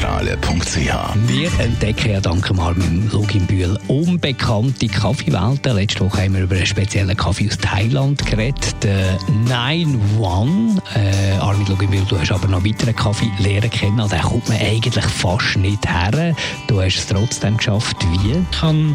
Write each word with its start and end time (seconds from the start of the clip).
www.kaffeezentrale.ch 0.00 1.28
Wir 1.28 1.60
entdecken 1.60 2.10
ja 2.10 2.20
dank 2.20 2.50
Armin 2.58 3.10
Luginbühl 3.12 3.78
unbekannte 3.88 4.86
Kaffeewelten. 4.86 5.76
Letzte 5.76 6.00
Woche 6.00 6.22
haben 6.22 6.34
wir 6.34 6.42
über 6.42 6.56
einen 6.56 6.66
speziellen 6.66 7.16
Kaffee 7.16 7.48
aus 7.48 7.58
Thailand 7.58 8.24
geredet, 8.24 8.74
den 8.82 9.18
Nine 9.44 9.98
One. 10.18 10.80
Äh, 10.94 11.36
Armin 11.38 11.66
Luginbühl, 11.66 12.04
du 12.08 12.18
hast 12.18 12.32
aber 12.32 12.48
noch 12.48 12.64
weitere 12.64 12.92
Kaffee 12.92 13.30
lernen 13.38 13.70
kennen. 13.70 14.08
Den 14.08 14.20
kommt 14.20 14.48
man 14.48 14.58
eigentlich 14.58 15.04
fast 15.04 15.56
nicht 15.56 15.86
her. 15.86 16.34
Du 16.66 16.80
hast 16.80 16.96
es 16.96 17.06
trotzdem 17.06 17.56
geschafft. 17.56 17.96
Wie? 18.10 18.32
Ich 18.52 18.62
habe 18.62 18.94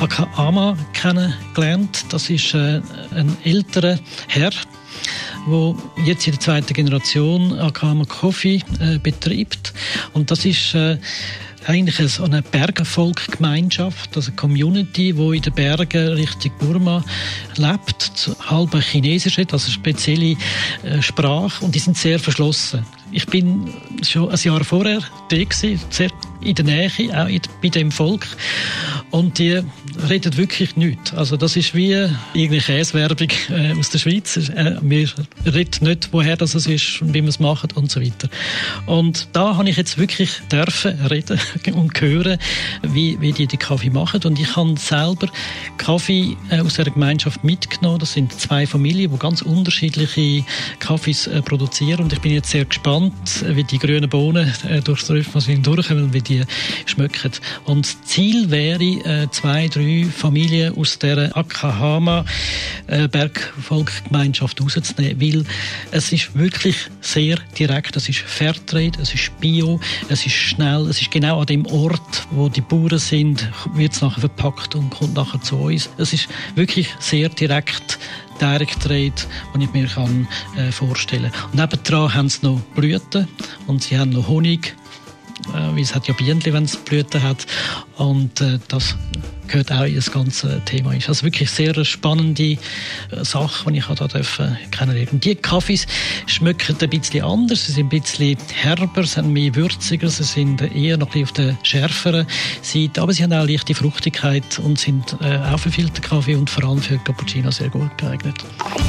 Akama 0.00 0.76
kennengelernt. 0.92 2.04
Das 2.10 2.28
ist 2.28 2.54
äh, 2.54 2.80
ein 3.14 3.36
älterer 3.44 3.98
Herr, 4.28 4.50
wo 5.46 5.76
jetzt 6.04 6.26
in 6.26 6.32
der 6.32 6.40
zweiten 6.40 6.74
Generation 6.74 7.58
Akama 7.58 8.04
Coffee 8.04 8.62
äh, 8.80 8.98
betreibt. 8.98 9.72
Und 10.12 10.30
das 10.30 10.44
ist 10.44 10.74
äh, 10.74 10.98
eigentlich 11.66 11.96
so 12.10 12.24
eine 12.24 12.42
also 14.16 14.30
eine 14.30 14.36
Community, 14.36 15.16
wo 15.16 15.32
in 15.32 15.42
den 15.42 15.52
Bergen 15.52 16.08
Richtung 16.08 16.52
Burma 16.58 17.04
lebt, 17.56 18.36
halb 18.48 18.74
chinesisch, 18.82 19.38
also 19.38 19.70
spezielle 19.70 20.36
äh, 20.82 21.00
Sprache 21.00 21.64
und 21.64 21.74
die 21.74 21.78
sind 21.78 21.96
sehr 21.96 22.18
verschlossen. 22.18 22.84
Ich 23.12 23.26
bin 23.26 23.70
schon 24.02 24.30
ein 24.30 24.38
Jahr 24.38 24.64
vorher 24.64 25.00
da 25.28 25.36
gewesen, 25.36 25.80
sehr 25.90 26.10
in 26.44 26.54
der 26.54 26.64
Nähe, 26.64 26.90
auch 27.12 27.28
bei 27.62 27.68
dem 27.68 27.90
Volk 27.90 28.26
und 29.14 29.38
die 29.38 29.60
reden 30.08 30.36
wirklich 30.36 30.74
nichts. 30.74 31.14
Also 31.14 31.36
das 31.36 31.54
ist 31.54 31.72
wie 31.72 31.92
irgendeine 32.32 32.60
Käsewerbung 32.60 33.28
äh, 33.48 33.72
aus 33.78 33.90
der 33.90 33.98
Schweiz. 33.98 34.36
Äh, 34.36 34.76
wir 34.82 35.08
reden 35.46 35.86
nicht, 35.86 36.08
woher 36.10 36.36
das 36.36 36.54
ist 36.54 37.00
und 37.00 37.14
wie 37.14 37.20
man 37.20 37.28
es 37.28 37.38
macht 37.38 37.76
und 37.76 37.92
so 37.92 38.00
weiter. 38.00 38.28
Und 38.86 39.28
da 39.32 39.54
habe 39.54 39.70
ich 39.70 39.76
jetzt 39.76 39.98
wirklich 39.98 40.32
dürfen 40.50 40.98
reden 41.06 41.38
und 41.74 42.00
hören, 42.00 42.38
wie, 42.82 43.20
wie 43.20 43.32
die 43.32 43.46
den 43.46 43.60
Kaffee 43.60 43.90
machen. 43.90 44.20
Und 44.24 44.40
ich 44.40 44.56
habe 44.56 44.74
selber 44.78 45.28
Kaffee 45.78 46.36
äh, 46.50 46.58
aus 46.58 46.74
der 46.74 46.86
Gemeinschaft 46.86 47.44
mitgenommen. 47.44 48.00
Das 48.00 48.14
sind 48.14 48.32
zwei 48.32 48.66
Familien, 48.66 49.12
die 49.12 49.18
ganz 49.18 49.42
unterschiedliche 49.42 50.44
Kaffees 50.80 51.30
produzieren. 51.44 52.00
Und 52.00 52.12
ich 52.12 52.20
bin 52.20 52.32
jetzt 52.32 52.50
sehr 52.50 52.64
gespannt, 52.64 53.44
wie 53.46 53.62
die 53.62 53.78
grünen 53.78 54.10
Bohnen 54.10 54.52
durchs 54.82 55.08
Röpfmaschine 55.08 55.60
durchkommen 55.60 56.04
und 56.04 56.12
wie 56.12 56.20
die 56.20 56.33
schmecken. 56.86 57.32
Und 57.64 57.86
das 57.86 58.02
Ziel 58.02 58.50
wäre, 58.50 58.82
äh, 58.82 59.30
zwei, 59.30 59.68
drei 59.68 60.06
Familien 60.14 60.76
aus 60.76 60.98
der 60.98 61.36
Akahama 61.36 62.24
äh, 62.86 63.08
Bergvolkgemeinschaft 63.08 64.60
rauszunehmen, 64.60 65.20
weil 65.20 65.44
es 65.90 66.12
ist 66.12 66.34
wirklich 66.36 66.76
sehr 67.00 67.36
direkt, 67.58 67.96
es 67.96 68.08
ist 68.08 68.20
Fairtrade, 68.20 68.98
es 69.00 69.14
ist 69.14 69.38
Bio, 69.40 69.80
es 70.08 70.26
ist 70.26 70.34
schnell, 70.34 70.86
es 70.88 71.00
ist 71.00 71.10
genau 71.10 71.40
an 71.40 71.46
dem 71.46 71.66
Ort, 71.66 72.26
wo 72.30 72.48
die 72.48 72.60
Bauern 72.60 72.98
sind, 72.98 73.48
wird 73.74 73.92
es 73.92 74.02
nachher 74.02 74.20
verpackt 74.20 74.74
und 74.74 74.90
kommt 74.90 75.14
nachher 75.14 75.40
zu 75.40 75.56
uns. 75.56 75.90
Es 75.98 76.12
ist 76.12 76.28
wirklich 76.54 76.88
sehr 76.98 77.28
direkt 77.28 77.98
Direct 78.40 78.82
Trade, 78.82 79.12
den 79.54 79.60
ich 79.60 79.72
mir 79.72 79.86
kann, 79.86 80.26
äh, 80.56 80.72
vorstellen 80.72 81.30
kann. 81.30 81.50
Und 81.50 81.54
nebendran 81.54 82.14
haben 82.14 82.28
sie 82.28 82.44
noch 82.44 82.60
Blüten 82.74 83.28
und 83.66 83.82
sie 83.82 83.98
haben 83.98 84.10
noch 84.10 84.28
Honig, 84.28 84.74
äh, 85.54 85.74
wie 85.76 85.82
es 85.82 85.94
hat 85.94 86.06
ja 86.08 86.14
Bienen, 86.14 86.42
wenn 86.44 86.64
es 86.64 86.76
Blüten 86.76 87.22
hat. 87.22 87.46
Und 87.96 88.40
äh, 88.40 88.58
das 88.68 88.96
gehört 89.48 89.72
auch 89.72 89.84
in 89.84 89.94
das 89.94 90.10
ganze 90.10 90.60
Thema 90.64 90.94
ist. 90.94 91.08
Also 91.08 91.24
wirklich 91.24 91.50
sehr 91.50 91.84
spannende 91.84 92.42
äh, 92.42 92.56
Sache, 93.22 93.70
die 93.70 93.78
ich 93.78 93.86
da 93.86 94.06
dürfen 94.06 94.56
kennenlernen. 94.70 95.12
Und 95.12 95.24
die 95.24 95.34
Kaffees 95.34 95.86
schmecken 96.26 96.76
ein 96.80 96.90
bisschen 96.90 97.24
anders, 97.24 97.66
sie 97.66 97.72
sind 97.72 97.92
ein 97.92 98.00
bisschen 98.00 98.36
herber, 98.52 99.04
sind 99.04 99.32
mehr 99.32 99.54
würziger, 99.54 100.08
sie 100.08 100.24
sind 100.24 100.62
eher 100.74 100.96
noch 100.96 101.14
ein 101.14 101.22
bisschen 101.22 101.24
auf 101.24 101.32
der 101.32 101.58
schärferen 101.62 102.26
Seite, 102.62 103.02
aber 103.02 103.12
sie 103.12 103.22
haben 103.22 103.32
auch 103.32 103.46
leichte 103.46 103.74
Fruchtigkeit 103.74 104.58
und 104.58 104.78
sind 104.78 105.16
äh, 105.20 105.38
auch 105.38 105.58
für 105.58 105.70
Filterkaffee 105.70 106.34
und 106.34 106.50
vor 106.50 106.64
allem 106.64 106.80
für 106.80 106.98
Cappuccino 106.98 107.50
sehr 107.50 107.68
gut 107.68 107.96
geeignet. 107.98 108.36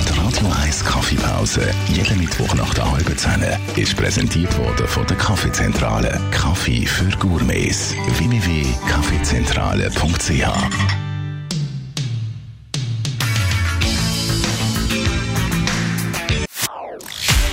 Die 0.07 0.19
Radio 0.19 0.47
1 0.63 0.83
Kaffeepause, 0.83 1.69
jeden 1.93 2.19
Mittwoch 2.19 2.53
nach 2.55 2.73
der 2.73 2.91
halben 2.91 3.17
Zehn, 3.17 3.43
ist 3.75 3.95
präsentiert 3.95 4.57
worden 4.57 4.87
von 4.87 5.05
der 5.07 5.17
Kaffeezentrale. 5.17 6.19
Kaffee 6.31 6.85
für 6.85 7.09
Gourmets. 7.17 7.93
www.kaffeezentrale.ch 8.17 10.44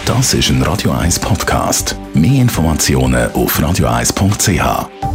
Das 0.06 0.34
ist 0.34 0.50
ein 0.50 0.62
Radio 0.62 0.92
1 0.92 1.18
Podcast. 1.18 1.96
Mehr 2.14 2.42
Informationen 2.42 3.32
auf 3.32 3.58
radio1.ch. 3.58 5.11